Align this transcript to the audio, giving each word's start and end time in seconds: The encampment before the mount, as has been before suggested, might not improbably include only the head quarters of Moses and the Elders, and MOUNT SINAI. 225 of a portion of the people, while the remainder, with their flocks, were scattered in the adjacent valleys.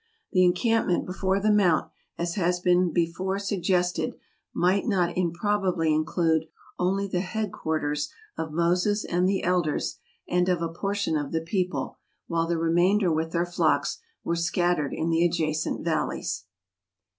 The 0.31 0.43
encampment 0.43 1.05
before 1.05 1.39
the 1.39 1.51
mount, 1.51 1.91
as 2.17 2.33
has 2.33 2.59
been 2.59 2.91
before 2.91 3.37
suggested, 3.37 4.15
might 4.51 4.87
not 4.87 5.15
improbably 5.15 5.93
include 5.93 6.45
only 6.79 7.05
the 7.05 7.19
head 7.19 7.51
quarters 7.51 8.11
of 8.35 8.51
Moses 8.51 9.05
and 9.05 9.29
the 9.29 9.43
Elders, 9.43 9.99
and 10.27 10.47
MOUNT 10.47 10.47
SINAI. 10.47 10.55
225 10.57 10.69
of 10.69 10.69
a 10.75 10.79
portion 10.79 11.17
of 11.17 11.31
the 11.31 11.41
people, 11.47 11.99
while 12.25 12.47
the 12.47 12.57
remainder, 12.57 13.11
with 13.13 13.31
their 13.31 13.45
flocks, 13.45 13.99
were 14.23 14.35
scattered 14.35 14.91
in 14.91 15.11
the 15.11 15.23
adjacent 15.23 15.85
valleys. 15.85 16.45